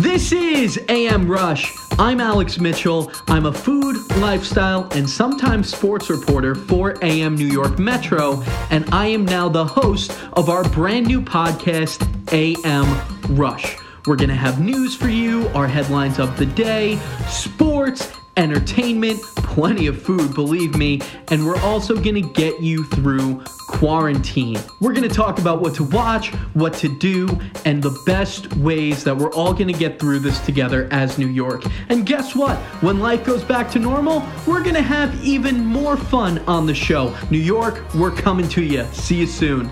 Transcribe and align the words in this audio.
This 0.00 0.32
is 0.32 0.80
AM 0.88 1.30
Rush. 1.30 1.76
I'm 1.98 2.22
Alex 2.22 2.58
Mitchell. 2.58 3.12
I'm 3.28 3.44
a 3.44 3.52
food, 3.52 3.96
lifestyle, 4.16 4.88
and 4.92 5.08
sometimes 5.08 5.70
sports 5.70 6.08
reporter 6.08 6.54
for 6.54 6.96
AM 7.04 7.36
New 7.36 7.44
York 7.44 7.78
Metro, 7.78 8.42
and 8.70 8.88
I 8.94 9.08
am 9.08 9.26
now 9.26 9.50
the 9.50 9.66
host 9.66 10.18
of 10.32 10.48
our 10.48 10.66
brand 10.70 11.06
new 11.06 11.20
podcast, 11.20 12.00
AM 12.32 13.36
Rush. 13.36 13.76
We're 14.06 14.16
going 14.16 14.30
to 14.30 14.34
have 14.34 14.58
news 14.58 14.96
for 14.96 15.10
you, 15.10 15.48
our 15.48 15.68
headlines 15.68 16.18
of 16.18 16.34
the 16.38 16.46
day, 16.46 16.98
sports, 17.28 18.10
entertainment, 18.38 19.20
plenty 19.36 19.86
of 19.86 20.00
food, 20.00 20.34
believe 20.34 20.76
me, 20.76 21.02
and 21.28 21.44
we're 21.44 21.60
also 21.60 21.94
going 21.94 22.14
to 22.14 22.32
get 22.32 22.62
you 22.62 22.84
through 22.84 23.44
quarantine. 23.80 24.58
We're 24.80 24.92
going 24.92 25.08
to 25.08 25.14
talk 25.14 25.38
about 25.38 25.62
what 25.62 25.74
to 25.76 25.84
watch, 25.84 26.34
what 26.52 26.74
to 26.74 26.98
do, 26.98 27.26
and 27.64 27.82
the 27.82 27.98
best 28.04 28.54
ways 28.56 29.02
that 29.04 29.16
we're 29.16 29.32
all 29.32 29.54
going 29.54 29.68
to 29.68 29.78
get 29.78 29.98
through 29.98 30.18
this 30.18 30.38
together 30.40 30.86
as 30.90 31.16
New 31.16 31.28
York. 31.28 31.64
And 31.88 32.04
guess 32.04 32.36
what? 32.36 32.58
When 32.82 33.00
life 33.00 33.24
goes 33.24 33.42
back 33.42 33.70
to 33.70 33.78
normal, 33.78 34.22
we're 34.46 34.62
going 34.62 34.74
to 34.74 34.82
have 34.82 35.24
even 35.24 35.64
more 35.64 35.96
fun 35.96 36.40
on 36.40 36.66
the 36.66 36.74
show. 36.74 37.16
New 37.30 37.38
York, 37.38 37.82
we're 37.94 38.10
coming 38.10 38.50
to 38.50 38.62
you. 38.62 38.84
See 38.92 39.16
you 39.16 39.26
soon. 39.26 39.70